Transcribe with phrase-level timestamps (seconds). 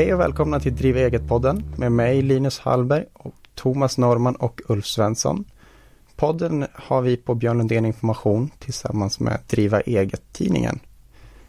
[0.00, 4.86] Hej och välkomna till Driva eget-podden med mig Linus Hallberg och Thomas Norman och Ulf
[4.86, 5.44] Svensson.
[6.16, 10.80] Podden har vi på Björn Lundén Information tillsammans med Driva eget-tidningen.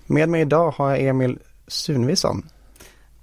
[0.05, 2.49] Med mig idag har jag Emil Sunvisson.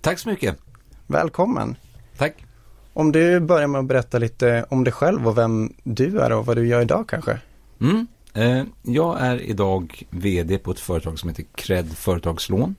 [0.00, 0.58] Tack så mycket.
[1.06, 1.76] Välkommen.
[2.16, 2.44] Tack.
[2.92, 6.46] Om du börjar med att berätta lite om dig själv och vem du är och
[6.46, 7.40] vad du gör idag kanske.
[7.80, 8.06] Mm.
[8.34, 12.74] Eh, jag är idag vd på ett företag som heter Cred Företagslån.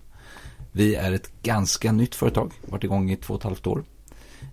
[0.71, 3.83] Vi är ett ganska nytt företag, varit igång i två och ett halvt år.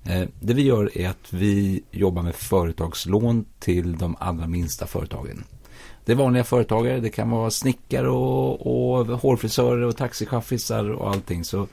[0.05, 5.45] Eh, det vi gör är att vi jobbar med företagslån till de allra minsta företagen.
[6.05, 11.45] Det är vanliga företagare, det kan vara snickare och, och hårfrisörer och taxichaffisar och allting.
[11.45, 11.66] Så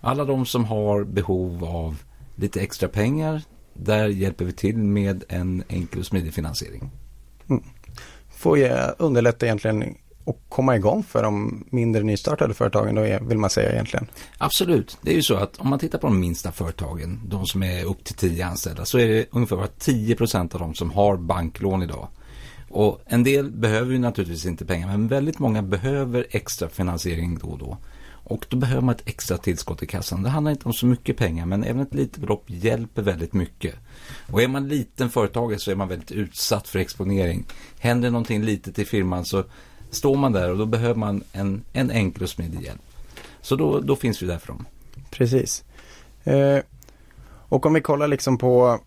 [0.00, 2.02] alla de som har behov av
[2.36, 6.90] lite extra pengar, där hjälper vi till med en enkel och smidig finansiering.
[7.48, 7.62] Mm.
[8.36, 13.38] Får jag underlätta egentligen att komma igång för de mindre nystartade företagen då är, vill
[13.38, 14.06] man säga egentligen?
[14.38, 14.98] Absolut.
[15.02, 17.84] Det är ju så att om man tittar på de minsta företagen, de som är
[17.84, 21.16] upp till 10 anställda, så är det ungefär bara 10 procent av dem som har
[21.16, 22.08] banklån idag.
[22.70, 27.46] Och en del behöver ju naturligtvis inte pengar, men väldigt många behöver extra finansiering då
[27.46, 27.78] och då.
[28.28, 30.22] Och då behöver man ett extra tillskott i kassan.
[30.22, 33.74] Det handlar inte om så mycket pengar, men även ett litet belopp hjälper väldigt mycket.
[34.32, 37.44] Och är man liten företagare så är man väldigt utsatt för exponering.
[37.78, 39.44] Händer någonting litet i firman så
[39.96, 42.80] står man där och då behöver man en, en enkel och smidig hjälp.
[43.40, 44.66] Så då, då finns vi där för dem.
[45.10, 45.64] Precis.
[46.24, 46.58] Eh,
[47.48, 48.80] och om vi kollar liksom på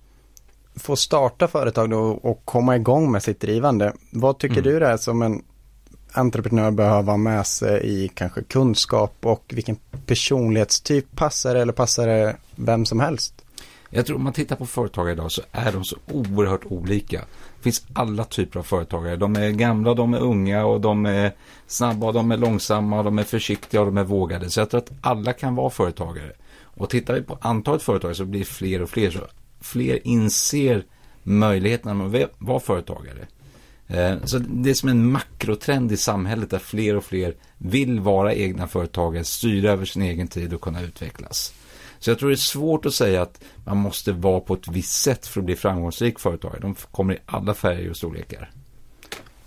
[0.75, 3.93] få starta företag då och komma igång med sitt drivande.
[4.11, 4.63] Vad tycker mm.
[4.63, 5.43] du det är som en
[6.11, 12.07] entreprenör behöver ha med sig i kanske kunskap och vilken personlighetstyp passar det eller passar
[12.07, 13.33] det vem som helst?
[13.89, 17.19] Jag tror om man tittar på företagare idag så är de så oerhört olika.
[17.19, 19.15] Det finns alla typer av företagare.
[19.15, 21.33] De är gamla, de är unga och de är
[21.67, 24.49] snabba, de är långsamma, de är försiktiga och de är vågade.
[24.49, 26.31] Så jag tror att alla kan vara företagare.
[26.61, 29.11] Och tittar vi på antalet företagare så blir det fler och fler.
[29.11, 29.19] Så
[29.59, 30.83] fler inser
[31.23, 33.27] möjligheterna med att vara företagare.
[33.87, 38.33] Eh, så det är som en makrotrend i samhället där fler och fler vill vara
[38.33, 41.53] egna företagare, styra över sin egen tid och kunna utvecklas.
[41.99, 45.01] Så jag tror det är svårt att säga att man måste vara på ett visst
[45.01, 46.59] sätt för att bli framgångsrik företagare.
[46.61, 48.51] De kommer i alla färger och storlekar.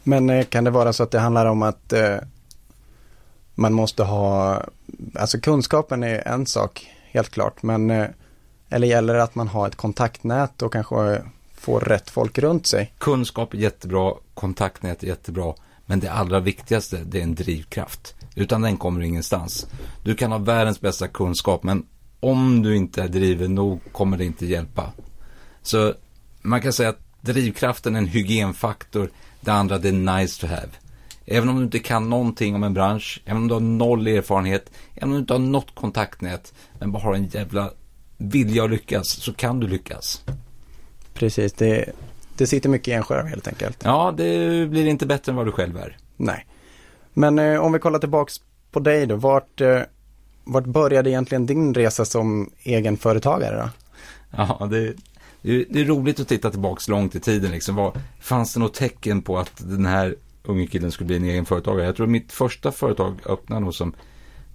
[0.02, 2.16] Men eh, kan det vara så att det handlar om att eh,
[3.54, 4.62] man måste ha,
[5.14, 8.06] alltså kunskapen är en sak, helt klart, men eh,
[8.68, 11.22] eller gäller det att man har ett kontaktnät och kanske
[11.54, 12.92] får rätt folk runt sig?
[12.98, 15.54] Kunskap är jättebra, kontaktnät är jättebra,
[15.86, 18.14] men det allra viktigaste det är en drivkraft.
[18.34, 19.66] Utan den kommer ingenstans.
[20.04, 21.86] Du kan ha världens bästa kunskap, men
[22.22, 24.92] om du inte är driven nog kommer det inte hjälpa.
[25.62, 25.94] Så
[26.42, 29.10] man kan säga att drivkraften är en hygienfaktor.
[29.40, 30.68] Det andra det är nice to have.
[31.26, 34.70] Även om du inte kan någonting om en bransch, även om du har noll erfarenhet,
[34.94, 37.70] även om du inte har något kontaktnät, men bara har en jävla
[38.16, 40.24] vilja att lyckas, så kan du lyckas.
[41.14, 41.92] Precis, det,
[42.36, 43.78] det sitter mycket i en själv helt enkelt.
[43.84, 45.96] Ja, det blir inte bättre än vad du själv är.
[46.16, 46.46] Nej.
[47.12, 48.40] Men eh, om vi kollar tillbaks
[48.70, 49.80] på dig då, vart, eh,
[50.44, 53.68] vart började egentligen din resa som egenföretagare då?
[54.36, 54.94] Ja, det,
[55.42, 57.50] det är roligt att titta tillbaks långt i tiden.
[57.50, 57.74] Liksom.
[57.74, 61.86] Var, fanns det något tecken på att den här unge killen skulle bli en egenföretagare?
[61.86, 63.94] Jag tror mitt första företag öppnade nog som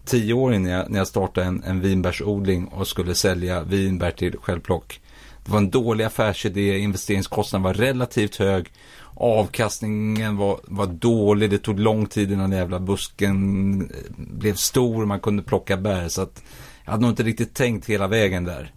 [0.05, 5.01] tioåring när jag, när jag startade en, en vinbärsodling och skulle sälja vinbär till självplock.
[5.45, 8.71] Det var en dålig affärsidé, investeringskostnaden var relativt hög.
[9.19, 15.01] Avkastningen var, var dålig, det tog lång tid innan den jävla busken eh, blev stor
[15.01, 16.07] och man kunde plocka bär.
[16.07, 16.43] Så att
[16.85, 18.71] jag hade nog inte riktigt tänkt hela vägen där.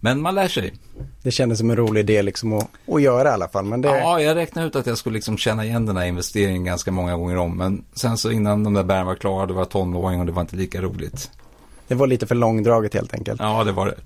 [0.00, 0.74] Men man lär sig.
[1.22, 3.64] Det kändes som en rolig idé liksom att, att göra i alla fall.
[3.64, 3.88] Men det...
[3.88, 7.16] Ja, jag räknade ut att jag skulle liksom känna igen den här investeringen ganska många
[7.16, 7.56] gånger om.
[7.56, 10.32] Men sen så innan de där bären var klara, då var jag tonåring och det
[10.32, 11.30] var inte lika roligt.
[11.88, 13.40] Det var lite för långdraget helt enkelt.
[13.40, 13.96] Ja, det var det.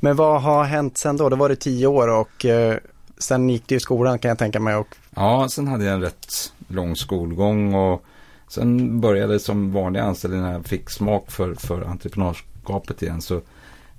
[0.00, 1.28] Men vad har hänt sen då?
[1.28, 2.76] Då var det tio år och eh,
[3.18, 4.76] sen gick du i skolan kan jag tänka mig.
[4.76, 4.96] Och...
[5.16, 8.04] Ja, sen hade jag en rätt lång skolgång och
[8.48, 13.20] sen började som vanlig anställd när jag fick smak för, för entreprenörskapet igen.
[13.22, 13.40] Så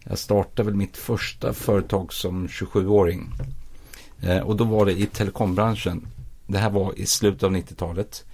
[0.04, 3.32] jag startade väl mitt första företag som 27-åring.
[4.22, 6.08] Eh, och då var det i telekombranschen.
[6.48, 8.26] Det här var i slutet av 90-talet.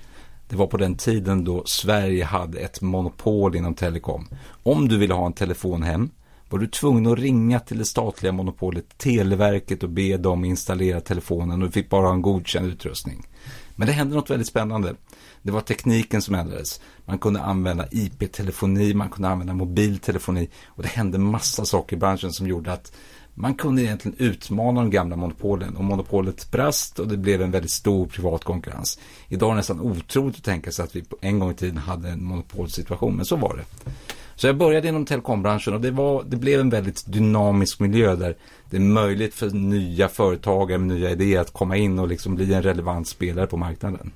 [0.49, 4.27] Det var på den tiden då Sverige hade ett monopol inom telekom.
[4.63, 6.09] Om du ville ha en telefon hem
[6.51, 11.61] var du tvungen att ringa till det statliga monopolet Televerket och be dem installera telefonen
[11.61, 13.27] och du fick bara ha en godkänd utrustning.
[13.75, 14.95] Men det hände något väldigt spännande.
[15.41, 16.81] Det var tekniken som ändrades.
[17.05, 22.33] Man kunde använda IP-telefoni, man kunde använda mobiltelefoni och det hände massa saker i branschen
[22.33, 22.93] som gjorde att
[23.33, 27.71] man kunde egentligen utmana de gamla monopolen och monopolet brast och det blev en väldigt
[27.71, 28.99] stor privat konkurrens.
[29.27, 32.09] Idag är det nästan otroligt att tänka sig att vi en gång i tiden hade
[32.09, 33.91] en monopolsituation, men så var det.
[34.41, 38.35] Så jag började inom telekombranschen och det, var, det blev en väldigt dynamisk miljö där
[38.69, 42.53] det är möjligt för nya företagare med nya idéer att komma in och liksom bli
[42.53, 44.11] en relevant spelare på marknaden.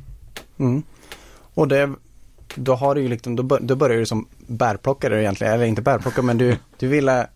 [0.57, 0.83] Mm.
[1.53, 1.93] Och det,
[2.55, 5.81] då har du ju liksom, då, bör, då börjar du som bärplockare egentligen, eller inte
[5.81, 7.27] bärplockare men du, du ville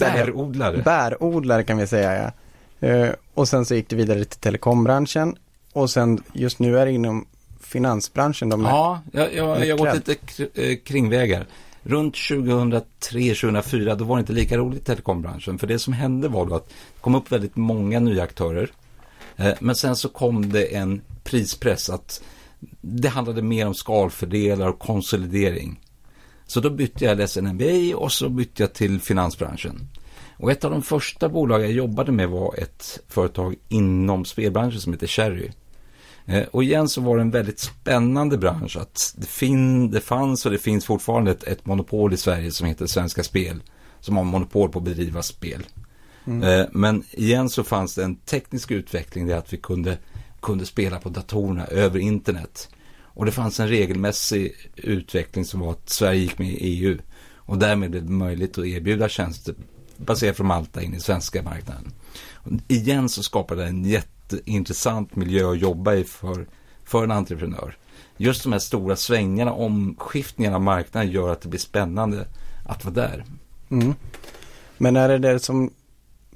[0.00, 0.82] Bärodlare.
[0.82, 2.32] Bärodlare kan vi säga
[2.80, 2.88] ja.
[2.88, 5.36] Uh, och sen så gick du vidare till telekombranschen
[5.72, 7.26] och sen just nu är det inom
[7.60, 8.48] finansbranschen.
[8.48, 10.16] De ja, jag, jag, jag har gått lite
[10.54, 11.46] eh, kringvägar.
[11.82, 15.58] Runt 2003-2004 då var det inte lika roligt i telekombranschen.
[15.58, 18.70] För det som hände var då att det kom upp väldigt många nya aktörer.
[19.36, 22.22] Eh, men sen så kom det en prispress att
[22.80, 25.80] det handlade mer om skalfördelar och konsolidering.
[26.46, 29.88] Så då bytte jag SNMBA och så bytte jag till finansbranschen.
[30.36, 34.92] Och ett av de första bolag jag jobbade med var ett företag inom spelbranschen som
[34.92, 35.50] heter Cherry.
[36.26, 38.76] Eh, och igen så var det en väldigt spännande bransch.
[38.76, 42.66] Att det, fin det fanns och det finns fortfarande ett, ett, monopol i Sverige som
[42.66, 43.62] heter Svenska Spel.
[44.00, 45.66] Som har monopol på att bedriva spel.
[46.26, 46.42] Mm.
[46.42, 49.98] Eh, men igen så fanns det en teknisk utveckling där att vi kunde,
[50.40, 52.68] kunde spela på datorerna över internet.
[53.02, 56.98] Och det fanns en regelmässig utveckling som var att Sverige gick med i EU.
[57.34, 59.54] Och därmed blev det möjligt att erbjuda tjänster
[59.96, 61.92] baserat från Malta in i svenska marknaden.
[62.34, 63.84] Och igen så skapade det en
[64.32, 66.46] jätteintressant miljö att jobba i för,
[66.84, 67.76] för en entreprenör.
[68.16, 72.26] Just de här stora svängarna, omskiftningarna av marknaden gör att det blir spännande
[72.64, 73.24] att vara där.
[73.70, 73.94] Mm.
[74.78, 75.70] Men är det det som,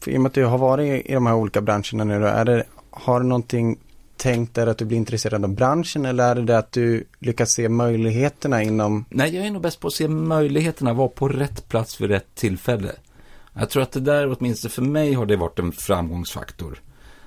[0.07, 2.45] i och med att du har varit i de här olika branscherna nu då, är
[2.45, 3.79] det, har du någonting
[4.17, 7.53] tänkt är att du blir intresserad av branschen eller är det det att du lyckas
[7.53, 9.05] se möjligheterna inom?
[9.09, 12.35] Nej, jag är nog bäst på att se möjligheterna, vara på rätt plats vid rätt
[12.35, 12.93] tillfälle.
[13.53, 16.79] Jag tror att det där, åtminstone för mig, har det varit en framgångsfaktor.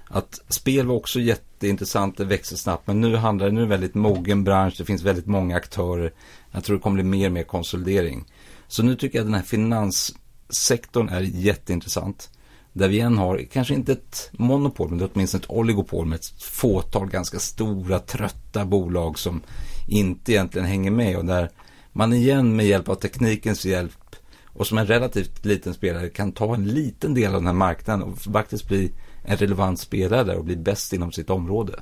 [0.10, 3.70] Att spel var också jätteintressant, det växer snabbt, men nu handlar det, nu är det
[3.70, 6.14] väldigt mogen bransch, det finns väldigt många aktörer.
[6.52, 8.26] Jag tror det kommer bli mer och mer konsolidering.
[8.68, 12.30] Så nu tycker jag att den här finanssektorn är jätteintressant.
[12.74, 16.16] Där vi än har, kanske inte ett monopol, men det är åtminstone ett oligopol med
[16.16, 19.42] ett fåtal ganska stora, trötta bolag som
[19.88, 21.50] inte egentligen hänger med och där
[21.92, 24.16] man igen med hjälp av teknikens hjälp
[24.46, 28.04] och som en relativt liten spelare kan ta en liten del av den här marknaden
[28.04, 28.92] och faktiskt bli
[29.28, 31.80] en relevant spelare och bli bäst inom sitt område.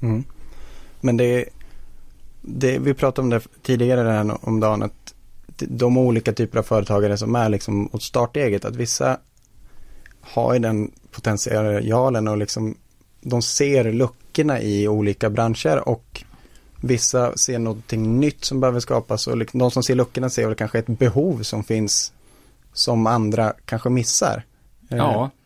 [0.00, 0.24] Mm.
[1.00, 1.44] Men det,
[2.40, 5.14] det, vi pratade om det tidigare här om dagen, att
[5.56, 9.18] de olika typer av företagare som är liksom åt starta eget, att vissa
[10.20, 12.76] har ju den potentialen och liksom
[13.20, 16.24] de ser luckorna i olika branscher och
[16.80, 20.54] vissa ser någonting nytt som behöver skapas och liksom de som ser luckorna ser väl
[20.54, 22.12] kanske ett behov som finns
[22.72, 24.44] som andra kanske missar.
[24.88, 25.37] Ja, eh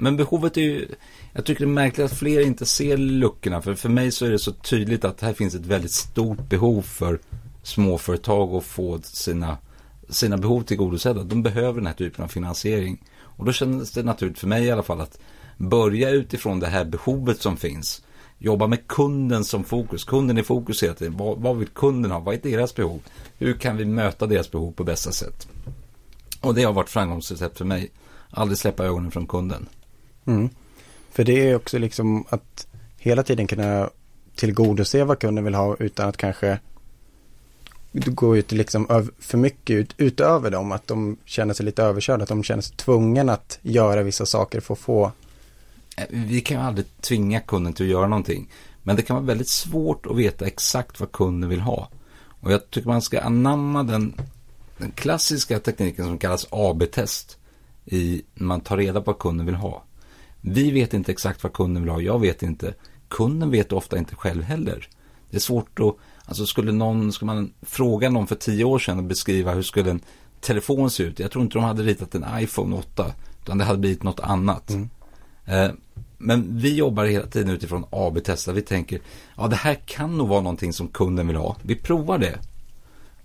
[0.00, 0.88] men behovet är ju,
[1.32, 3.62] jag tycker det är märkligt att fler inte ser luckorna.
[3.62, 6.82] För för mig så är det så tydligt att här finns ett väldigt stort behov
[6.82, 7.18] för
[7.62, 9.58] småföretag att få sina,
[10.08, 11.22] sina behov tillgodosedda.
[11.22, 13.04] De behöver den här typen av finansiering.
[13.18, 15.18] Och då kändes det naturligt för mig i alla fall att
[15.56, 18.02] börja utifrån det här behovet som finns.
[18.38, 20.04] Jobba med kunden som fokus.
[20.04, 21.16] Kunden är fokus hela tiden.
[21.16, 22.18] Vad, vad vill kunden ha?
[22.18, 23.00] Vad är deras behov?
[23.38, 25.48] Hur kan vi möta deras behov på bästa sätt?
[26.40, 27.90] Och det har varit framgångsrecept för mig.
[28.30, 29.68] Aldrig släppa ögonen från kunden.
[30.30, 30.48] Mm.
[31.10, 32.66] För det är också liksom att
[32.96, 33.90] hela tiden kunna
[34.34, 36.58] tillgodose vad kunden vill ha utan att kanske
[37.92, 40.72] gå ut liksom för mycket ut, utöver dem.
[40.72, 42.22] Att de känner sig lite överkörda.
[42.22, 45.12] Att de känner sig tvungna att göra vissa saker för att få.
[45.96, 48.48] Eh, vi kan ju aldrig tvinga kunden till att göra någonting.
[48.82, 51.88] Men det kan vara väldigt svårt att veta exakt vad kunden vill ha.
[52.40, 54.14] Och jag tycker man ska anamma den
[54.80, 57.38] den klassiska tekniken som kallas AB-test
[57.84, 59.82] i när man tar reda på vad kunden vill ha.
[60.40, 62.74] Vi vet inte exakt vad kunden vill ha, jag vet inte.
[63.08, 64.88] Kunden vet ofta inte själv heller.
[65.30, 68.98] Det är svårt att, alltså skulle någon, skulle man fråga någon för tio år sedan
[68.98, 70.00] och beskriva hur skulle en
[70.40, 71.18] telefon se ut?
[71.18, 74.70] Jag tror inte de hade ritat en iPhone 8, utan det hade blivit något annat.
[74.70, 74.88] Mm.
[75.44, 75.70] Eh,
[76.18, 78.52] men vi jobbar hela tiden utifrån AB-testa.
[78.52, 79.00] Vi tänker,
[79.36, 81.56] ja det här kan nog vara någonting som kunden vill ha.
[81.62, 82.38] Vi provar det.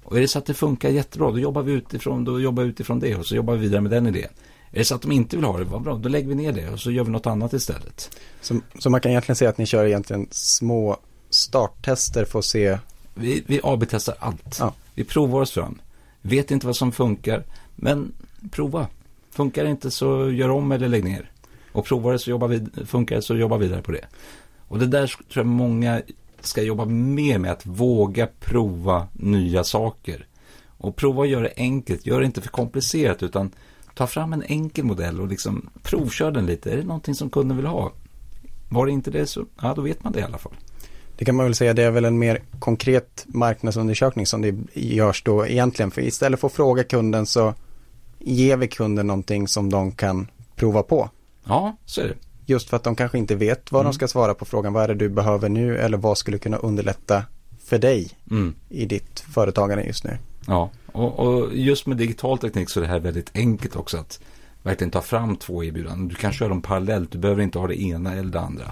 [0.04, 2.70] Och är det så att det funkar jättebra, då jobbar vi utifrån, då jobbar vi
[2.70, 4.30] utifrån det och så jobbar vi vidare med den idén.
[4.76, 6.52] Är det så att de inte vill ha det, vad bra, då lägger vi ner
[6.52, 8.18] det och så gör vi något annat istället.
[8.42, 10.98] Så, så man kan egentligen säga att ni kör egentligen små
[11.30, 12.78] starttester för att se?
[13.14, 14.58] Vi, vi AB-testar allt.
[14.60, 14.74] Ja.
[14.94, 15.82] Vi provar oss fram.
[16.22, 17.44] Vet inte vad som funkar,
[17.76, 18.12] men
[18.52, 18.88] prova.
[19.32, 21.32] Funkar det inte så gör om eller lägg ner.
[21.72, 24.06] Och provar det så jobbar vi, funkar det så jobbar vidare på det.
[24.68, 26.02] Och det där tror jag många
[26.40, 30.28] ska jobba mer med att våga prova nya saker.
[30.78, 33.52] Och prova att göra det enkelt, gör det inte för komplicerat utan
[33.96, 36.72] ta fram en enkel modell och liksom provkör den lite.
[36.72, 37.92] Är det någonting som kunden vill ha?
[38.70, 40.54] Var det inte det så, ja då vet man det i alla fall.
[41.18, 45.24] det kan man väl säga, det är väl en mer konkret marknadsundersökning som det görs
[45.24, 45.92] då egentligen.
[45.92, 47.54] För istället för att fråga kunden så
[48.20, 51.10] ger vi kunden någonting som de kan prova på.
[51.44, 52.16] Ja, så är det.
[52.46, 53.92] Just för att de kanske inte vet vad mm.
[53.92, 54.74] de ska svara på frågan.
[54.74, 57.24] Vad är det du behöver nu eller vad skulle kunna underlätta
[57.66, 58.56] för dig mm.
[58.70, 60.18] i ditt företagande just nu.
[60.48, 64.20] Ja, och, och, just med digital teknik så är det här väldigt enkelt också att
[64.64, 66.08] verkligen ta fram två erbjudanden.
[66.08, 68.72] Du kan köra dem parallellt, du behöver inte ha det ena eller det andra.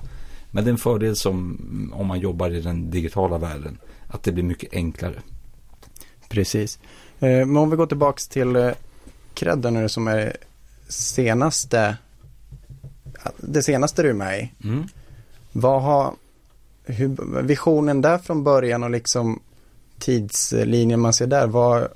[0.51, 1.60] Men det är en fördel som
[1.94, 3.77] om man jobbar i den digitala världen,
[4.08, 5.22] att det blir mycket enklare.
[6.30, 6.80] Precis.
[7.20, 8.72] Eh, men om vi går tillbaks till eh,
[9.34, 10.38] Credda nu som är
[10.88, 11.98] senaste,
[13.38, 14.51] det senaste du är med i.
[14.63, 14.84] Mm.
[15.51, 16.13] Vad har
[16.86, 19.39] hur, visionen där från början och liksom
[20.00, 21.48] tidslinjen man ser där.
[21.48, 21.88] Vad,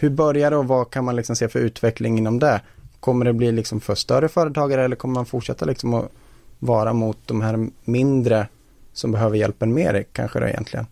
[0.00, 2.60] hur börjar det och vad kan man liksom se för utveckling inom det?
[3.00, 6.10] Kommer det bli liksom för större företagare eller kommer man fortsätta liksom att
[6.58, 8.48] vara mot de här mindre
[8.92, 10.86] som behöver hjälpen mer kanske det egentligen?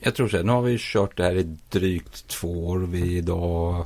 [0.00, 2.78] Jag tror så här, nu har vi kört det här i drygt två år.
[2.78, 3.84] Vi är idag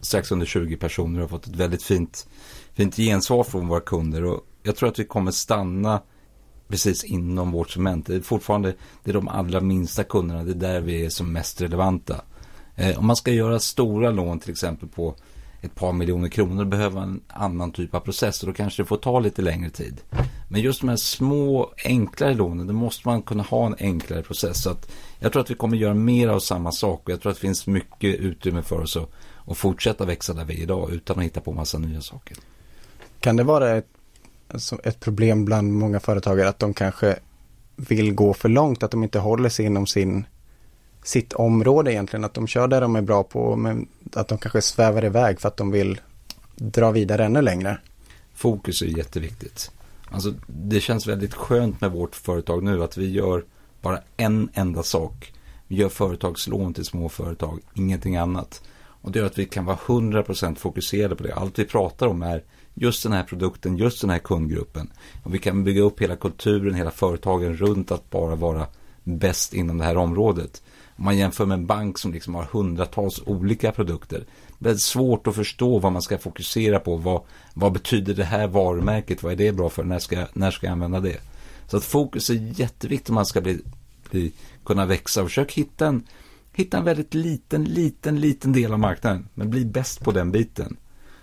[0.00, 2.26] strax under 20 personer och har fått ett väldigt fint,
[2.74, 4.24] fint gensvar från våra kunder.
[4.24, 6.02] Och jag tror att vi kommer stanna
[6.68, 8.06] precis inom vårt segment.
[8.06, 8.74] Det är fortfarande
[9.04, 10.44] det är de allra minsta kunderna.
[10.44, 12.24] Det är där vi är som mest relevanta.
[12.76, 15.14] Eh, om man ska göra stora lån till exempel på
[15.60, 18.96] ett par miljoner kronor behöver en annan typ av process och då kanske det får
[18.96, 20.00] ta lite längre tid.
[20.48, 24.62] Men just de här små enklare lånen, då måste man kunna ha en enklare process.
[24.62, 27.30] Så att jag tror att vi kommer göra mer av samma sak och jag tror
[27.30, 29.10] att det finns mycket utrymme för oss att,
[29.46, 32.36] att fortsätta växa där vi är idag utan att hitta på massa nya saker.
[33.20, 33.86] Kan det vara ett
[34.48, 37.16] alltså ett problem bland många företagare att de kanske
[37.76, 40.26] vill gå för långt, att de inte håller sig inom sin,
[41.06, 44.62] sitt område egentligen, att de kör där de är bra på, men att de kanske
[44.62, 46.00] svävar iväg för att de vill
[46.56, 47.78] dra vidare ännu längre.
[48.34, 49.70] Fokus är jätteviktigt.
[50.10, 53.44] Alltså, det känns väldigt skönt med vårt företag nu att vi gör
[53.82, 55.32] bara en enda sak.
[55.66, 58.62] Vi gör företagslån till små företag, ingenting annat.
[58.78, 61.34] Och det gör att vi kan vara 100% fokuserade på det.
[61.34, 62.42] Allt vi pratar om är
[62.74, 64.90] just den här produkten, just den här kundgruppen.
[65.24, 68.66] Och vi kan bygga upp hela kulturen, hela företagen runt att bara vara
[69.04, 70.62] bäst inom det här området.
[70.96, 74.24] Om man jämför med en bank som liksom har hundratals olika produkter.
[74.58, 76.96] Det är svårt att förstå vad man ska fokusera på.
[76.96, 77.22] Vad,
[77.54, 79.22] vad betyder det här varumärket?
[79.22, 79.84] Vad är det bra för?
[79.84, 81.20] När ska, när ska jag använda det?
[81.68, 83.60] Så att fokus är jätteviktigt om man ska bli,
[84.10, 84.32] bli,
[84.64, 85.22] kunna växa.
[85.22, 86.02] Och försök hitta en,
[86.52, 89.28] hitta en väldigt liten, liten, liten del av marknaden.
[89.34, 90.76] Men bli bäst på den biten.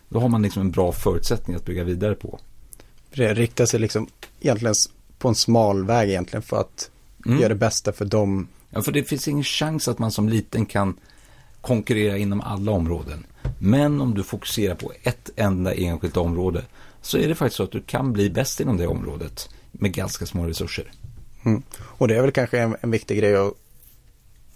[0.09, 2.39] Då har man liksom en bra förutsättning att bygga vidare på.
[3.15, 4.07] Det riktar sig liksom
[4.39, 4.75] egentligen
[5.17, 6.89] på en smal väg egentligen för att
[7.25, 7.39] mm.
[7.39, 8.47] göra det bästa för dem.
[8.73, 10.97] Ja, för det finns ingen chans att man som liten kan
[11.61, 13.25] konkurrera inom alla områden.
[13.59, 16.63] Men om du fokuserar på ett enda enskilt område
[17.01, 20.25] så är det faktiskt så att du kan bli bäst inom det området med ganska
[20.25, 20.91] små resurser.
[21.43, 21.63] Mm.
[21.75, 23.53] Och det är väl kanske en, en viktig grej att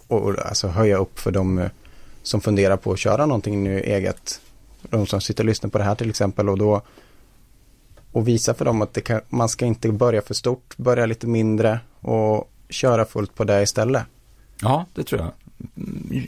[0.08, 1.70] och, alltså höja upp för de eh,
[2.22, 4.40] som funderar på att köra någonting nu eget
[4.82, 6.82] de som sitter och lyssnar på det här till exempel och då
[8.12, 11.80] och visa för dem att kan, man ska inte börja för stort, börja lite mindre
[12.00, 14.02] och köra fullt på det istället.
[14.62, 15.32] Ja, det tror jag.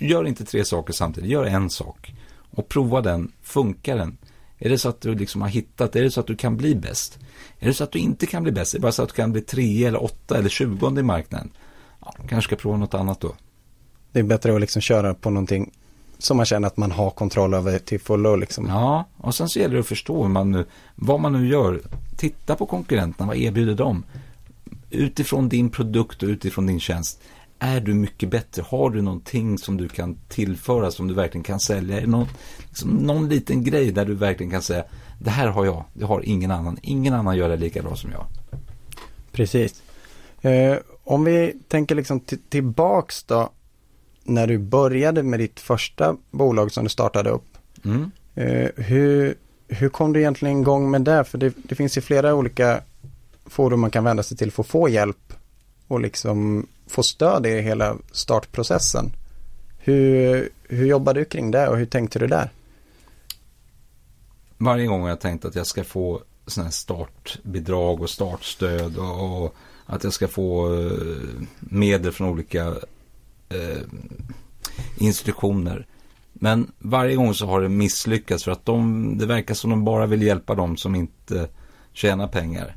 [0.00, 2.14] Gör inte tre saker samtidigt, gör en sak.
[2.50, 4.18] Och prova den, funkar den?
[4.58, 6.74] Är det så att du liksom har hittat, är det så att du kan bli
[6.74, 7.18] bäst?
[7.58, 9.14] Är det så att du inte kan bli bäst, är det bara så att du
[9.14, 11.50] kan bli tre eller åtta eller tjugonde i marknaden?
[12.00, 13.32] Ja, kanske ska prova något annat då.
[14.12, 15.70] Det är bättre att liksom köra på någonting
[16.18, 18.36] som man känner att man har kontroll över till fullo.
[18.36, 18.66] Liksom.
[18.66, 21.80] Ja, och sen så gäller det att förstå hur man nu, vad man nu gör.
[22.16, 24.04] Titta på konkurrenterna, vad erbjuder de?
[24.90, 27.20] Utifrån din produkt och utifrån din tjänst.
[27.58, 28.62] Är du mycket bättre?
[28.68, 32.06] Har du någonting som du kan tillföra som du verkligen kan sälja?
[32.06, 32.26] Någon,
[32.68, 34.84] liksom, någon liten grej där du verkligen kan säga
[35.18, 36.78] det här har jag, det har ingen annan.
[36.82, 38.26] Ingen annan gör det lika bra som jag.
[39.32, 39.82] Precis.
[40.40, 43.50] Eh, om vi tänker liksom tillbaks då
[44.24, 47.58] när du började med ditt första bolag som du startade upp.
[47.84, 48.10] Mm.
[48.34, 49.34] Eh, hur,
[49.68, 51.24] hur kom du egentligen igång med det?
[51.24, 52.82] För det, det, finns ju flera olika
[53.50, 55.32] forum man kan vända sig till för att få hjälp
[55.86, 59.12] och liksom få stöd i hela startprocessen.
[59.78, 62.50] Hur, hur jobbar du kring det och hur tänkte du där?
[64.58, 69.44] Varje gång har jag tänkt att jag ska få sådana här startbidrag och startstöd och,
[69.44, 69.54] och
[69.86, 70.92] att jag ska få eh,
[71.58, 72.66] medel från olika
[73.48, 73.82] eh,
[74.98, 75.86] institutioner.
[76.32, 80.06] Men varje gång så har det misslyckats för att de, det verkar som de bara
[80.06, 81.48] vill hjälpa dem som inte
[81.92, 82.76] tjänar pengar.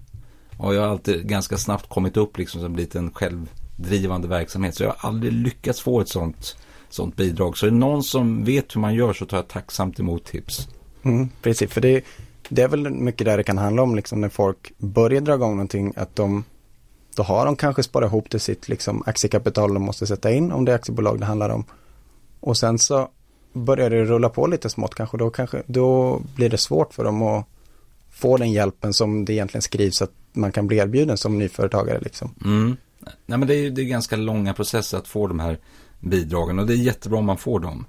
[0.57, 4.75] Och jag har alltid ganska snabbt kommit upp liksom som blivit en självdrivande verksamhet.
[4.75, 6.57] Så jag har aldrig lyckats få ett sånt,
[6.89, 7.57] sånt bidrag.
[7.57, 10.67] Så är det någon som vet hur man gör så tar jag tacksamt emot tips.
[11.03, 12.03] Mm, precis, för det,
[12.50, 15.51] det är väl mycket där det kan handla om liksom när folk börjar dra igång
[15.51, 16.43] någonting att de
[17.15, 20.65] då har de kanske sparat ihop till sitt liksom, aktiekapital de måste sätta in om
[20.65, 21.65] det är aktiebolag det handlar om.
[22.39, 23.10] Och sen så
[23.53, 25.17] börjar det rulla på lite smått kanske.
[25.17, 27.45] Då, kanske, då blir det svårt för dem att
[28.12, 31.99] få den hjälpen som det egentligen skrivs att man kan bli erbjuden som nyföretagare.
[31.99, 32.35] Liksom.
[32.45, 32.77] Mm.
[33.25, 35.57] Nej, men det är, det är ganska långa processer att få de här
[35.99, 37.85] bidragen och det är jättebra om man får dem.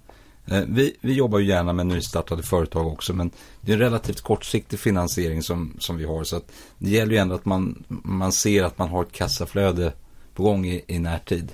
[0.47, 4.21] Eh, vi, vi jobbar ju gärna med nystartade företag också men det är en relativt
[4.21, 8.33] kortsiktig finansiering som, som vi har så att det gäller ju ändå att man, man
[8.33, 9.93] ser att man har ett kassaflöde
[10.35, 11.53] på gång i, i närtid.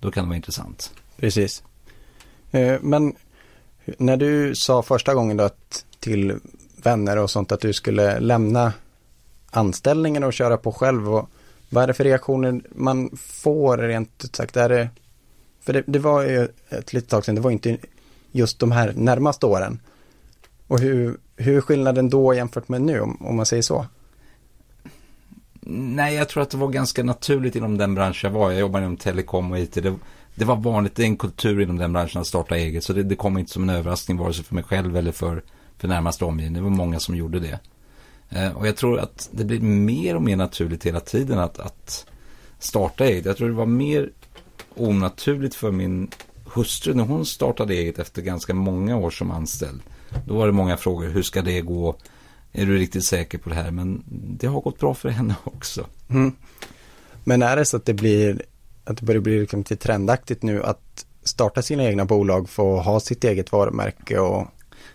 [0.00, 0.92] Då kan det vara intressant.
[1.16, 1.62] Precis.
[2.50, 3.14] Eh, men
[3.98, 6.38] när du sa första gången då att till
[6.82, 8.72] vänner och sånt att du skulle lämna
[9.50, 11.30] anställningen och köra på själv och
[11.70, 14.56] vad är det för reaktioner man får rent ut sagt?
[14.56, 14.88] Är det,
[15.60, 17.78] för det, det var ju ett litet tag sedan, det var inte
[18.32, 19.80] just de här närmaste åren.
[20.66, 23.86] Och hur, hur är skillnaden då jämfört med nu, om, om man säger så?
[25.70, 28.50] Nej, jag tror att det var ganska naturligt inom den bransch jag var.
[28.50, 29.74] Jag jobbade inom telekom och IT.
[29.74, 29.94] Det,
[30.34, 32.84] det var vanligt, det är en kultur inom den branschen att starta eget.
[32.84, 35.42] Så det, det kom inte som en överraskning vare sig för mig själv eller för,
[35.78, 36.54] för närmaste omgivning.
[36.54, 37.60] Det var många som gjorde det.
[38.30, 42.06] Eh, och jag tror att det blir mer och mer naturligt hela tiden att, att
[42.58, 43.24] starta eget.
[43.24, 44.10] Jag tror det var mer
[44.74, 46.10] onaturligt för min
[46.54, 49.80] hustru när hon startade eget efter ganska många år som anställd.
[50.26, 51.96] Då var det många frågor, hur ska det gå?
[52.52, 53.70] Är du riktigt säker på det här?
[53.70, 54.04] Men
[54.38, 55.86] det har gått bra för henne också.
[56.10, 56.32] Mm.
[57.24, 58.42] Men är det så att det blir,
[58.84, 63.00] att det börjar bli liksom lite trendaktigt nu att starta sina egna bolag, få ha
[63.00, 64.46] sitt eget varumärke och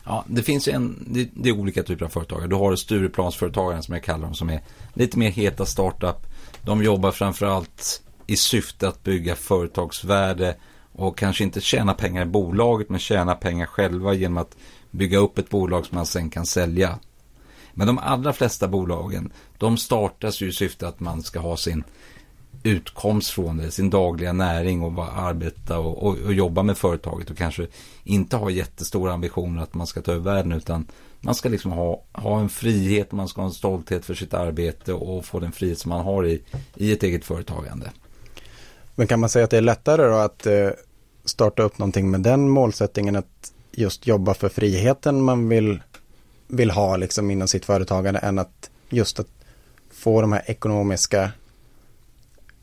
[0.05, 2.47] Ja, det finns ju en, det, det, är olika typer av företagare.
[2.47, 4.61] Du har Stureplansföretagaren som jag kallar dem som är
[4.93, 6.27] lite mer heta startup.
[6.65, 10.55] De jobbar framförallt i syfte att bygga företagsvärde
[10.91, 14.57] och kanske inte tjäna pengar i bolaget men tjäna pengar själva genom att
[14.91, 16.99] bygga upp ett bolag som man sen kan sälja.
[17.73, 21.83] Men de allra flesta bolagen, de startas ju i syfte att man ska ha sin
[22.63, 27.37] utkomst från det, sin dagliga näring och arbeta och, och, och, jobba med företaget och
[27.37, 27.67] kanske
[28.03, 30.87] inte ha jättestora ambitioner att man ska ta över världen utan
[31.19, 34.93] man ska liksom ha, ha en frihet, man ska ha en stolthet för sitt arbete
[34.93, 36.41] och få den frihet som man har i,
[36.75, 37.91] i ett eget företagande.
[38.95, 40.69] Men kan man säga att det är lättare då att eh,
[41.25, 45.81] starta upp någonting med den målsättningen att just jobba för friheten man vill,
[46.47, 49.27] vill ha liksom inom sitt företagande än att just att
[49.91, 51.31] få de här ekonomiska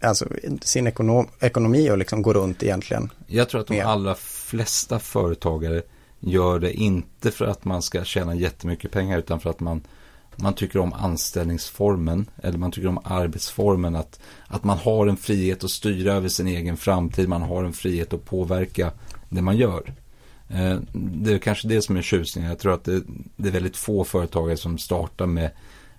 [0.01, 0.29] alltså
[0.63, 3.11] sin ekonom, ekonomi och liksom gå runt egentligen.
[3.27, 5.83] Jag tror att de allra flesta företagare
[6.21, 9.83] gör det inte för att man ska tjäna jättemycket pengar utan för att man
[10.43, 13.97] man tycker om anställningsformen eller man tycker om arbetsformen.
[13.97, 17.29] Att, att man har en frihet att styra över sin egen framtid.
[17.29, 18.93] Man har en frihet att påverka
[19.29, 19.95] det man gör.
[20.49, 22.51] Eh, det är kanske det som är tjusningen.
[22.51, 23.03] Jag tror att det,
[23.37, 25.51] det, är väldigt få företagare som startar med,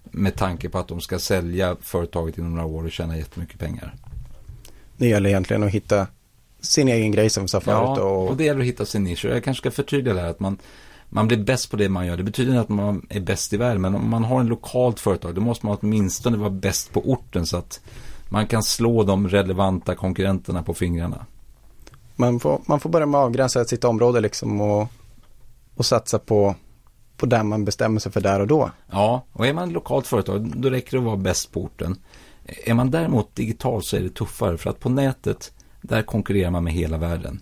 [0.03, 3.95] med tanke på att de ska sälja företaget inom några år och tjäna jättemycket pengar.
[4.97, 6.07] Det gäller egentligen att hitta
[6.59, 7.97] sin egen grej som vi sa förut.
[7.97, 8.29] Ja, och...
[8.29, 9.25] och det gäller att hitta sin nisch.
[9.25, 10.57] Jag kanske ska förtydliga det här att man
[11.13, 12.17] man blir bäst på det man gör.
[12.17, 13.81] Det betyder inte att man är bäst i världen.
[13.81, 17.45] Men om man har en lokalt företag då måste man åtminstone vara bäst på orten
[17.45, 17.81] så att
[18.29, 21.25] man kan slå de relevanta konkurrenterna på fingrarna.
[22.15, 24.87] Man får, man får börja med att avgränsa sitt område liksom och,
[25.75, 26.55] och satsa på,
[27.21, 28.71] på där man bestämmer sig för där och då.
[28.91, 31.97] Ja, och är man ett lokalt företag då räcker det att vara bäst på orten.
[32.65, 36.63] Är man däremot digital så är det tuffare för att på nätet där konkurrerar man
[36.63, 37.39] med hela världen.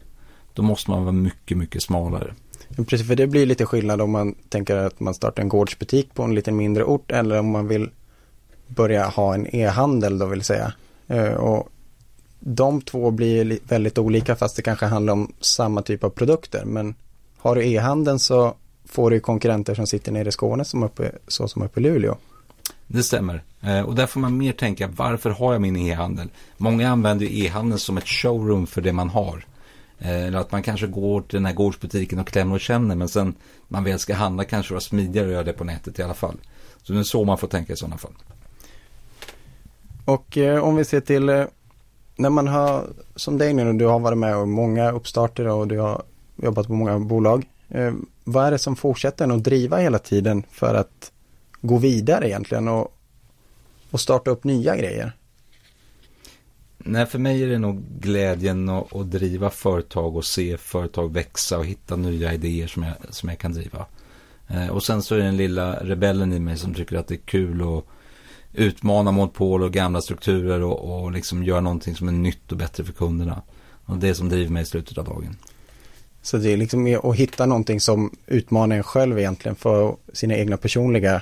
[0.54, 2.34] Då måste man vara mycket, mycket smalare.
[2.88, 6.24] Precis, för det blir lite skillnad om man tänker att man startar en gårdsbutik på
[6.24, 7.90] en lite mindre ort eller om man vill
[8.68, 10.74] börja ha en e-handel då vill säga.
[11.08, 11.70] Eh, och
[12.40, 16.66] de två blir väldigt olika fast det kanske handlar om samma typ av produkter.
[16.66, 16.96] Men
[17.38, 18.56] har du e-handeln så
[18.90, 22.18] får du konkurrenter som sitter nere i Skåne som uppe, så som uppe i Luleå.
[22.88, 23.44] Det stämmer.
[23.62, 26.30] Eh, och där får man mer tänka, varför har jag min e-handel?
[26.58, 29.46] Många använder e-handeln som ett showroom för det man har.
[30.00, 33.08] Eh, eller att man kanske går till den här gårdsbutiken och klämmer och känner men
[33.08, 33.36] sen
[33.68, 36.38] man väl ska handla kanske vara smidigare att göra det på nätet i alla fall.
[36.84, 38.14] Så det är så man får tänka i sådana fall.
[40.06, 41.46] Och eh, om vi ser till eh,
[42.16, 42.84] när man har,
[43.16, 46.04] som dig nu, du har varit med om många uppstarter och du har
[46.36, 47.46] jobbat på många bolag.
[47.70, 47.94] Eh,
[48.32, 51.12] vad är det som fortsätter en att driva hela tiden för att
[51.62, 52.96] gå vidare egentligen och,
[53.92, 55.16] och starta upp nya grejer?
[56.78, 61.58] Nej, för mig är det nog glädjen att, att, driva företag och se företag växa
[61.58, 63.86] och hitta nya idéer som jag, som jag kan driva.
[64.48, 67.16] Eh, och sen så är det den lilla rebellen i mig som tycker att det
[67.16, 67.84] är kul att
[68.54, 72.84] utmana monopol och gamla strukturer och, och liksom göra någonting som är nytt och bättre
[72.84, 73.42] för kunderna.
[73.86, 75.38] Och det är som driver mig i slutet av dagen.
[76.22, 80.58] Så det är liksom att hitta någonting som utmanar en själv egentligen för sina egna
[80.58, 81.22] personliga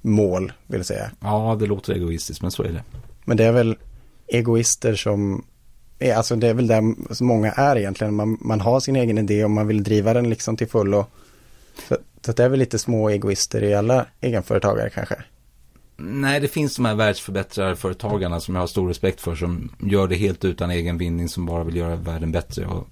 [0.00, 1.10] mål, vill säga.
[1.20, 2.82] Ja, det låter egoistiskt, men så är det.
[3.24, 3.76] Men det är väl
[4.26, 5.44] egoister som
[5.98, 8.14] är, alltså det är väl där som många är egentligen.
[8.14, 11.06] Man, man har sin egen idé och man vill driva den liksom till fullo.
[11.88, 11.96] Så,
[12.26, 15.16] så det är väl lite små egoister i alla egenföretagare kanske.
[15.96, 20.16] Nej, det finns de här världsförbättrarföretagarna som jag har stor respekt för som gör det
[20.16, 22.66] helt utan egen vinning som bara vill göra världen bättre.
[22.66, 22.88] Och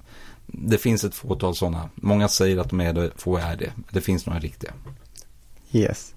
[0.46, 1.90] det finns ett fåtal sådana.
[1.94, 3.72] Många säger att de är det, få är det.
[3.90, 4.72] Det finns några riktiga.
[5.72, 6.14] Yes.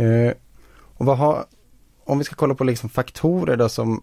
[0.00, 0.32] Uh,
[0.96, 1.46] och vad har,
[2.04, 4.02] om vi ska kolla på liksom faktorer då som,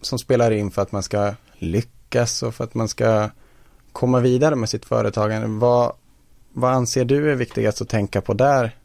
[0.00, 3.30] som spelar in för att man ska lyckas och för att man ska
[3.92, 5.46] komma vidare med sitt företagande.
[5.48, 5.92] Vad,
[6.52, 8.76] vad anser du är viktigast att tänka på där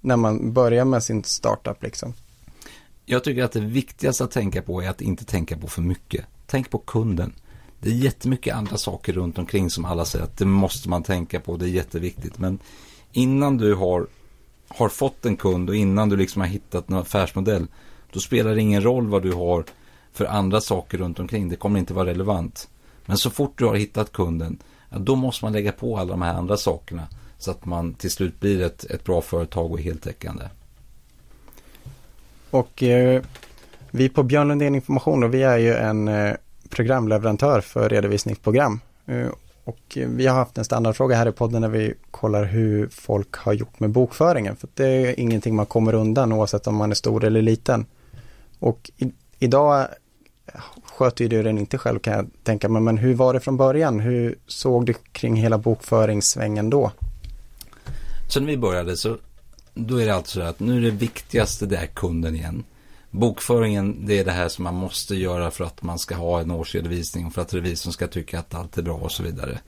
[0.00, 2.14] när man börjar med sin startup liksom?
[3.04, 6.24] Jag tycker att det viktigaste att tänka på är att inte tänka på för mycket.
[6.46, 7.32] Tänk på kunden.
[7.82, 11.40] Det är jättemycket andra saker runt omkring som alla säger att det måste man tänka
[11.40, 12.38] på, det är jätteviktigt.
[12.38, 12.58] Men
[13.12, 14.06] innan du har,
[14.68, 17.66] har fått en kund och innan du liksom har hittat en affärsmodell,
[18.12, 19.64] då spelar det ingen roll vad du har
[20.12, 21.48] för andra saker runt omkring.
[21.48, 22.68] Det kommer inte vara relevant.
[23.06, 24.58] Men så fort du har hittat kunden,
[24.90, 27.08] ja, då måste man lägga på alla de här andra sakerna.
[27.38, 30.44] Så att man till slut blir ett, ett bra företag och heltäckande.
[32.50, 33.22] Och eh,
[33.90, 36.34] vi på Björn Lundén Information, då, vi är ju en eh,
[36.72, 38.80] programleverantör för redovisningsprogram.
[39.06, 39.28] Eh,
[39.64, 43.52] och vi har haft en standardfråga här i podden när vi kollar hur folk har
[43.52, 44.56] gjort med bokföringen.
[44.56, 47.86] För det är ingenting man kommer undan oavsett om man är stor eller liten.
[48.58, 49.80] Och i, idag
[50.46, 52.82] eh, sköter ju du den inte själv kan jag tänka mig.
[52.82, 54.00] Men hur var det från början?
[54.00, 56.92] Hur såg du kring hela bokföringssvängen då?
[58.28, 59.16] Så när vi började så
[59.74, 62.64] då är det alltså att nu är det viktigaste det är kunden igen.
[63.14, 66.50] Bokföringen det är det här som man måste göra för att man ska ha en
[66.50, 69.58] årsredovisning och för att revisorn ska tycka att allt är bra och så vidare.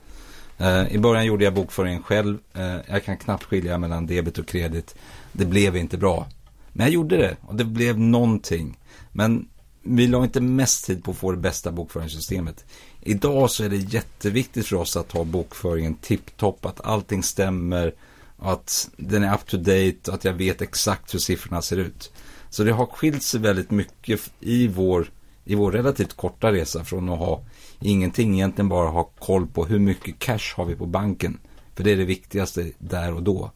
[0.57, 2.37] Eh, I början gjorde jag bokföringen själv.
[2.53, 4.95] Eh, jag kan knappt skilja mellan debet och kredit.
[5.31, 6.27] Det blev inte bra.
[6.73, 8.77] Men jag gjorde det och det blev någonting.
[9.11, 9.47] Men
[9.83, 12.65] vi la inte mest tid på att få det bästa bokföringssystemet.
[13.01, 17.93] Idag så är det jätteviktigt för oss att ha bokföringen tipptopp, att allting stämmer,
[18.39, 22.11] att den är up to date och att jag vet exakt hur siffrorna ser ut.
[22.55, 25.11] Så det har skilt sig väldigt mycket i vår,
[25.45, 27.41] i vår relativt korta resa från att ha
[27.79, 31.37] ingenting, egentligen bara ha koll på hur mycket cash har vi på banken.
[31.75, 33.51] För det är det viktigaste där och då.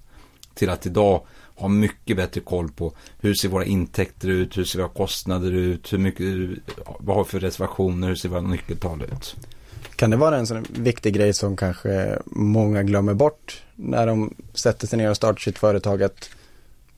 [0.53, 1.21] Till att idag
[1.55, 5.93] ha mycket bättre koll på hur ser våra intäkter ut, hur ser våra kostnader ut,
[5.93, 6.25] hur mycket,
[6.99, 9.35] vad har vi för reservationer, hur ser våra nyckeltal ut.
[9.95, 14.87] Kan det vara en sån viktig grej som kanske många glömmer bort när de sätter
[14.87, 16.03] sig ner och startar sitt företag?
[16.03, 16.29] Att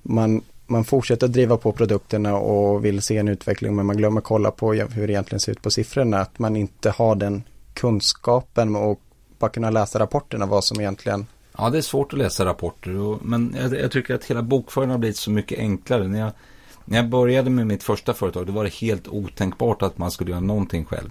[0.02, 4.52] man, man fortsätter driva på produkterna och vill se en utveckling men man glömmer kolla
[4.52, 6.20] på hur det egentligen ser ut på siffrorna.
[6.20, 9.02] Att man inte har den kunskapen och
[9.40, 11.26] bara kunna läsa rapporterna vad som egentligen
[11.58, 12.96] Ja, det är svårt att läsa rapporter.
[12.96, 16.08] Och, men jag, jag, tycker att hela bokföringen har blivit så mycket enklare.
[16.08, 16.32] När jag,
[16.86, 20.32] när jag började med mitt första företag, då var det helt otänkbart att man skulle
[20.32, 21.10] göra någonting själv.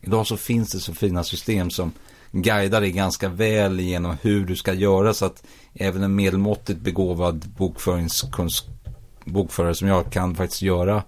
[0.00, 1.92] Idag så finns det så fina system som
[2.32, 5.42] guidar dig ganska väl genom hur du ska göra så att
[5.74, 8.79] även en medelmåttigt begåvad bokföringskunskap
[9.24, 11.02] bokförare som jag kan faktiskt göra,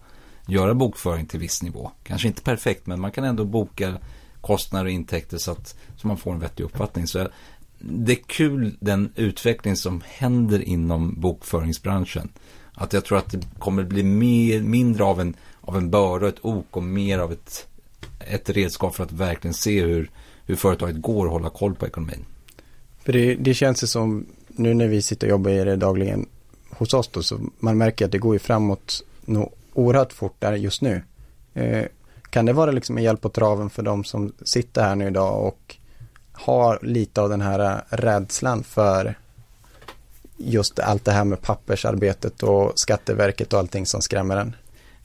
[0.47, 1.91] göra bokföring till viss nivå.
[2.03, 3.95] Kanske inte perfekt men man kan ändå boka
[4.41, 7.07] kostnader och intäkter så att så man får en vettig uppfattning.
[7.07, 7.29] Så
[7.79, 12.29] det är kul den utveckling som händer inom bokföringsbranschen.
[12.75, 16.45] Att jag tror att det kommer bli mer, mindre av en, av en börda, ett
[16.45, 17.67] ok och mer av ett,
[18.21, 20.11] ett redskap för att verkligen se hur,
[20.47, 22.25] hur företaget går och hålla koll på ekonomin.
[23.05, 26.27] För det, det känns det som, nu när vi sitter och jobbar i det dagligen
[26.73, 30.53] hos oss då, så man märker att det går ju framåt nog oerhört fort där
[30.53, 31.03] just nu.
[31.55, 31.85] Eh,
[32.31, 35.47] kan det vara liksom en hjälp på traven för de som sitter här nu idag
[35.47, 35.77] och
[36.33, 39.19] har lite av den här rädslan för
[40.37, 44.57] just allt det här med pappersarbetet och Skatteverket och allting som skrämmer en?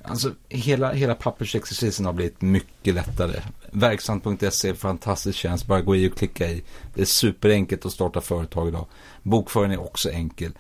[0.01, 3.41] Alltså hela, hela pappersexercisen har blivit mycket lättare.
[3.71, 6.63] Verksamt.se är en fantastisk tjänst, bara gå i och klicka i.
[6.93, 8.85] Det är superenkelt att starta företag idag.
[9.23, 10.51] Bokföringen är också enkel.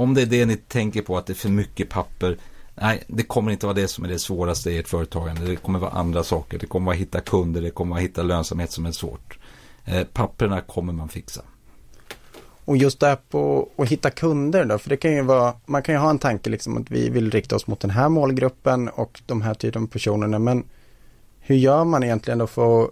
[0.00, 2.38] Om det är det ni tänker på att det är för mycket papper,
[2.74, 5.46] nej, det kommer inte vara det som är det svåraste i ert företagande.
[5.46, 6.58] Det kommer vara andra saker.
[6.58, 9.38] Det kommer vara att hitta kunder, det kommer vara att hitta lönsamhet som är svårt.
[9.84, 11.42] Eh, papperna kommer man fixa.
[12.64, 15.82] Och just det här på att hitta kunder då, för det kan ju vara, man
[15.82, 18.88] kan ju ha en tanke liksom att vi vill rikta oss mot den här målgruppen
[18.88, 20.64] och de här typen av personerna, men
[21.40, 22.90] hur gör man egentligen då för att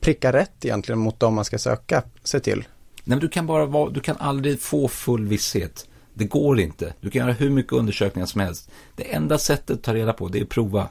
[0.00, 2.58] pricka rätt egentligen mot dem man ska söka sig till?
[2.58, 5.86] Nej, men du kan bara vara, du kan aldrig få full visshet.
[6.18, 6.94] Det går inte.
[7.00, 8.70] Du kan göra hur mycket undersökningar som helst.
[8.94, 10.88] Det enda sättet att ta reda på det är att prova.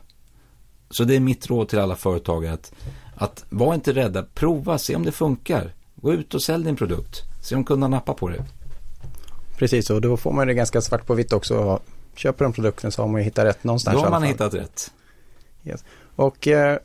[0.90, 2.74] Så det är mitt råd till alla företagare att
[3.16, 5.74] att var inte rädda, prova, se om det funkar.
[5.96, 7.22] Gå ut och sälj din produkt.
[7.44, 8.46] Se om kunderna nappar på det.
[9.58, 11.80] Precis, och då får man det ganska svart på vitt också.
[12.16, 13.98] Köper de produkten så har man ju hittat rätt någonstans.
[13.98, 14.92] Då har man hittat rätt.
[15.64, 15.84] Yes.
[16.16, 16.78] Och eh,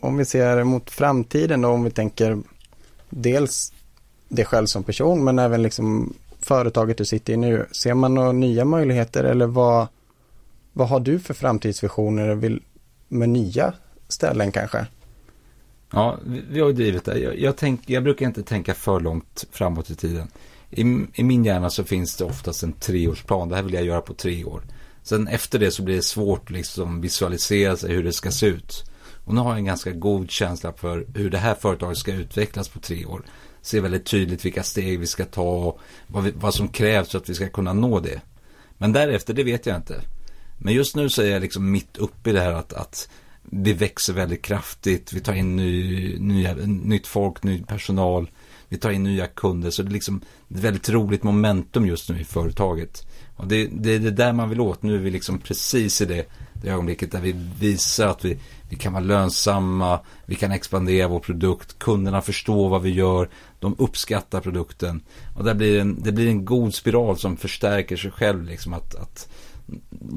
[0.00, 2.38] om vi ser mot framtiden då, om vi tänker
[3.10, 3.72] dels
[4.28, 6.14] dig själv som person men även liksom
[6.46, 7.66] företaget du sitter i nu.
[7.72, 9.86] Ser man några nya möjligheter eller vad,
[10.72, 12.62] vad har du för framtidsvisioner vill,
[13.08, 13.72] med nya
[14.08, 14.86] ställen kanske?
[15.92, 17.18] Ja, vi, har ju drivit det.
[17.18, 20.28] Jag, jag, tänk, jag brukar inte tänka för långt framåt i tiden.
[20.70, 20.80] I,
[21.14, 23.48] I min hjärna så finns det oftast en treårsplan.
[23.48, 24.62] Det här vill jag göra på tre år.
[25.02, 28.46] Sen efter det så blir det svårt att liksom visualisera sig hur det ska se
[28.46, 28.84] ut.
[29.24, 32.68] Och nu har jag en ganska god känsla för hur det här företaget ska utvecklas
[32.68, 33.24] på tre år.
[33.66, 37.18] Ser väldigt tydligt vilka steg vi ska ta och vad, vi, vad som krävs för
[37.18, 38.20] att vi ska kunna nå det.
[38.78, 40.00] Men därefter, det vet jag inte.
[40.58, 43.08] Men just nu så är jag liksom mitt uppe i det här att, att
[43.42, 45.12] vi växer väldigt kraftigt.
[45.12, 48.30] Vi tar in ny, nya, nytt folk, ny personal.
[48.68, 49.70] Vi tar in nya kunder.
[49.70, 53.06] Så det är liksom ett väldigt roligt momentum just nu i företaget.
[53.36, 54.82] Och det, det är det där man vill åt.
[54.82, 56.26] Nu är vi liksom precis i det,
[56.66, 60.00] det ögonblicket där vi visar att vi, vi kan vara lönsamma.
[60.26, 61.78] Vi kan expandera vår produkt.
[61.78, 63.28] Kunderna förstår vad vi gör.
[63.58, 65.00] De uppskattar produkten.
[65.36, 68.44] Och där blir en, det blir en god spiral som förstärker sig själv.
[68.44, 69.28] Liksom att, att,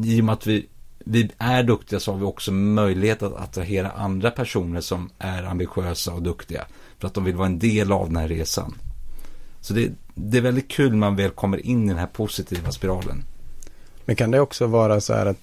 [0.04, 0.68] I och med att vi
[1.06, 6.14] vi är duktiga så har vi också möjlighet att attrahera andra personer som är ambitiösa
[6.14, 6.66] och duktiga.
[7.00, 8.76] För att de vill vara en del av den här resan.
[9.62, 12.72] Så det, det är väldigt kul när man väl kommer in i den här positiva
[12.72, 13.24] spiralen.
[14.06, 15.38] Men kan det också vara så här att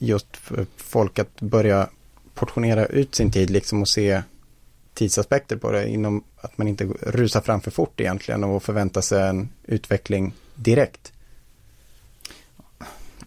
[0.00, 1.88] just för folk att börja
[2.34, 4.22] portionera ut sin tid liksom och se
[4.94, 9.28] tidsaspekter på det inom att man inte rusar fram för fort egentligen och förväntar sig
[9.28, 11.12] en utveckling direkt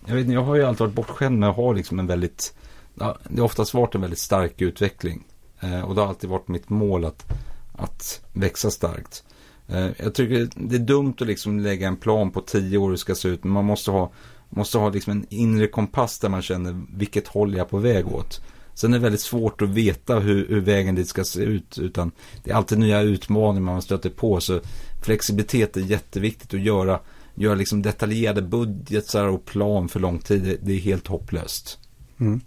[0.06, 2.54] jag, vet, jag har ju alltid varit bortskämd med att ha liksom en väldigt,
[2.96, 3.04] det
[3.38, 5.24] har oftast varit en väldigt stark utveckling.
[5.60, 7.26] Eh, och det har alltid varit mitt mål att,
[7.72, 9.24] att växa starkt.
[9.68, 12.92] Eh, jag tycker det är dumt att liksom lägga en plan på tio år hur
[12.92, 13.44] det ska se ut.
[13.44, 14.12] Men man måste ha,
[14.56, 18.08] måste ha liksom en inre kompass där man känner vilket håll jag är på väg
[18.08, 18.42] åt.
[18.74, 21.78] Sen är det väldigt svårt att veta hur, hur vägen dit ska se ut.
[21.78, 22.12] Utan
[22.44, 24.40] det är alltid nya utmaningar man stöter på.
[24.40, 24.60] Så
[25.04, 27.00] flexibilitet är jätteviktigt att göra
[27.36, 31.80] göra liksom detaljerade budgetar och plan för lång tid, det är helt hopplöst.
[32.20, 32.42] Mm.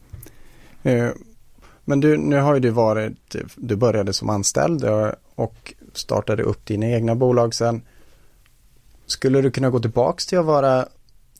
[0.83, 1.11] Eh,
[1.85, 6.66] men du, nu har ju du varit, du började som anställd eh, och startade upp
[6.66, 7.83] dina egna bolag sen.
[9.07, 10.88] Skulle du kunna gå tillbaka till att vara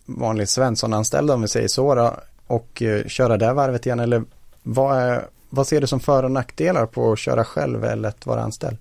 [0.07, 2.15] vanlig Svensson-anställd om vi säger så då,
[2.47, 4.25] och eh, köra det varvet igen eller
[4.63, 8.27] vad, är, vad ser du som för och nackdelar på att köra själv eller att
[8.27, 8.77] vara anställd?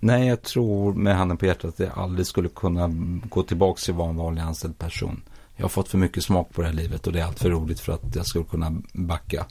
[0.00, 2.90] Nej, jag tror med handen på hjärtat att jag aldrig skulle kunna
[3.28, 5.22] gå tillbaka till att vara en vanlig anställd person.
[5.56, 7.50] Jag har fått för mycket smak på det här livet och det är allt för
[7.50, 9.46] roligt för att jag skulle kunna backa.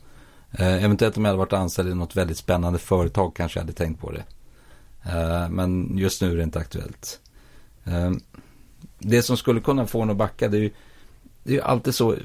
[0.51, 3.73] Eh, eventuellt om jag hade varit anställd i något väldigt spännande företag kanske jag hade
[3.73, 4.23] tänkt på det.
[5.11, 7.19] Eh, men just nu är det inte aktuellt.
[7.83, 8.11] Eh,
[8.99, 10.71] det som skulle kunna få en att backa det är ju,
[11.43, 12.15] det är alltid så.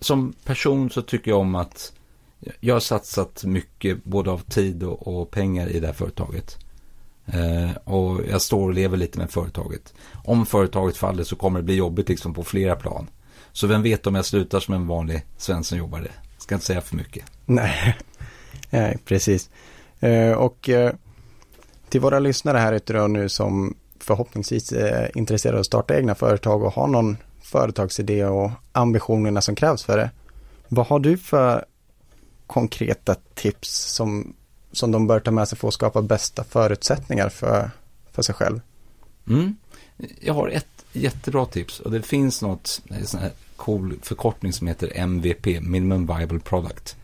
[0.00, 1.92] Som person så tycker jag om att
[2.60, 6.58] jag har satsat mycket både av tid och, och pengar i det här företaget.
[7.26, 9.94] Eh, och jag står och lever lite med företaget.
[10.24, 13.06] Om företaget faller så kommer det bli jobbigt liksom på flera plan.
[13.52, 16.10] Så vem vet om jag slutar som en vanlig Svensson-jobbare.
[16.38, 17.24] Ska inte säga för mycket.
[17.46, 17.96] Nej,
[18.70, 19.50] Nej precis.
[20.00, 20.94] Eh, och eh,
[21.88, 23.74] till våra lyssnare här ute då nu som
[24.10, 29.40] förhoppningsvis eh, är intresserade av att starta egna företag och har någon företagsidé och ambitionerna
[29.40, 30.10] som krävs för det.
[30.68, 31.64] Vad har du för
[32.46, 34.34] konkreta tips som
[34.72, 37.70] som de bör ta med sig för att skapa bästa förutsättningar för,
[38.12, 38.60] för sig själv.
[39.28, 39.56] Mm.
[40.20, 44.66] Jag har ett jättebra tips och det finns något, eh, sån här cool förkortning som
[44.66, 46.96] heter MVP, Minimum Viable Product.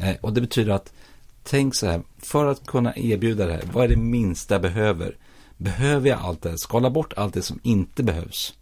[0.00, 0.92] Eh, och det betyder att,
[1.42, 5.16] tänk så här, för att kunna erbjuda det här, vad är det minsta jag behöver?
[5.56, 6.56] Behöver jag allt det här?
[6.56, 8.54] Skala bort allt det som inte behövs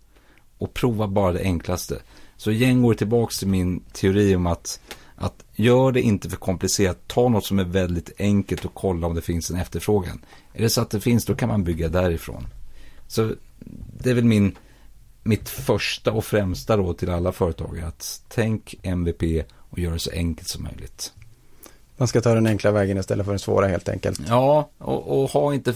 [0.59, 1.99] och prova bara det enklaste.
[2.37, 4.81] Så igen går tillbaka till min teori om att
[5.17, 9.15] att gör det inte för komplicerat, ta något som är väldigt enkelt och kolla om
[9.15, 10.25] det finns en efterfrågan.
[10.53, 12.47] Är det så att det finns, då kan man bygga därifrån.
[13.09, 13.31] Så
[13.99, 14.57] det är väl min,
[15.23, 17.87] mitt första och främsta råd till alla företagare.
[17.87, 19.23] Att tänk MVP
[19.57, 21.13] och gör det så enkelt som möjligt.
[21.97, 24.21] Man ska ta den enkla vägen istället för den svåra helt enkelt.
[24.29, 25.75] Ja, och, och ha inte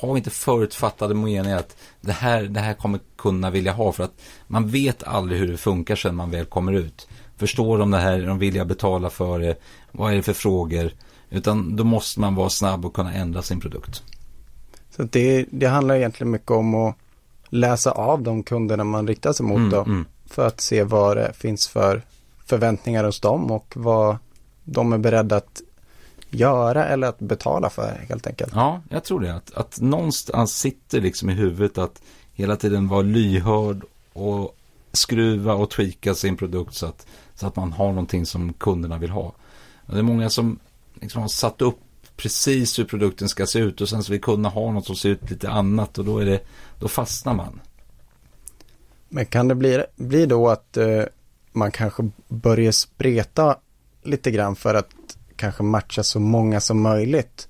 [0.00, 4.20] ha inte förutfattade meningar att det här, det här kommer kunna vilja ha för att
[4.46, 7.08] man vet aldrig hur det funkar sen man väl kommer ut.
[7.36, 8.12] Förstår de det här?
[8.12, 9.56] Är de villiga betala för det?
[9.92, 10.92] Vad är det för frågor?
[11.30, 14.02] Utan då måste man vara snabb och kunna ändra sin produkt.
[14.96, 16.96] Så det, det handlar egentligen mycket om att
[17.48, 19.80] läsa av de kunderna man riktar sig mot mm, då.
[19.80, 20.04] Mm.
[20.26, 22.02] För att se vad det finns för
[22.46, 24.16] förväntningar hos dem och vad
[24.64, 25.62] de är beredda att
[26.34, 28.52] göra eller att betala för helt enkelt.
[28.54, 29.34] Ja, jag tror det.
[29.34, 34.56] Att, att någonstans sitter liksom i huvudet att hela tiden vara lyhörd och
[34.92, 39.10] skruva och tweaka sin produkt så att, så att man har någonting som kunderna vill
[39.10, 39.32] ha.
[39.86, 40.58] Och det är många som
[40.94, 41.78] liksom har satt upp
[42.16, 45.08] precis hur produkten ska se ut och sen så vill kunna ha något som ser
[45.08, 46.40] ut lite annat och då, är det,
[46.78, 47.60] då fastnar man.
[49.08, 51.02] Men kan det bli, bli då att eh,
[51.52, 53.56] man kanske börjar spreta
[54.02, 54.88] lite grann för att
[55.42, 57.48] kanske matcha så många som möjligt?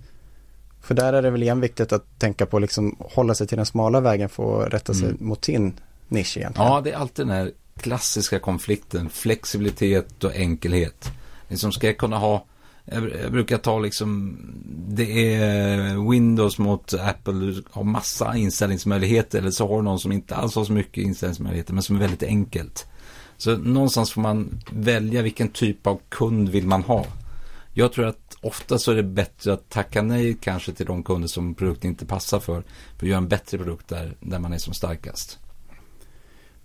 [0.81, 3.67] För där är det väl igen viktigt att tänka på liksom hålla sig till den
[3.67, 5.17] smala vägen för att rätta sig mm.
[5.21, 5.73] mot sin
[6.09, 6.73] nisch egentligen.
[6.73, 11.13] Ja, det är alltid den här klassiska konflikten, flexibilitet och enkelhet.
[11.49, 12.45] Liksom ska jag kunna ha
[12.85, 14.39] jag, brukar ta liksom,
[14.89, 20.13] det är Windows mot Apple, du har massa inställningsmöjligheter eller så har du någon som
[20.13, 22.87] inte alls har så mycket inställningsmöjligheter men som är väldigt enkelt.
[23.37, 27.07] Så någonstans får man välja vilken typ av kund vill man ha.
[27.75, 31.29] Jag tror att ofta så är det bättre att tacka nej kanske till de kunder
[31.29, 32.63] som produkten inte passar för.
[32.99, 35.39] För att göra en bättre produkt där, där man är som starkast.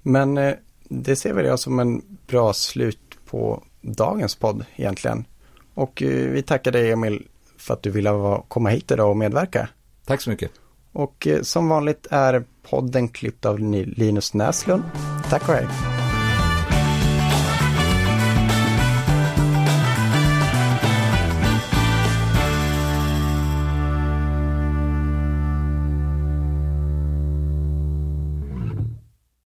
[0.02, 5.26] Men eh, det ser väl jag som en bra slut på dagens podd egentligen.
[5.74, 9.70] Och eh, vi tackar dig Emil för att du ville komma hit idag och medverka.
[10.06, 10.52] Tack så mycket.
[10.92, 14.84] Och eh, som vanligt är podden klippt av Linus Näslund.
[15.30, 15.68] Tack och hej.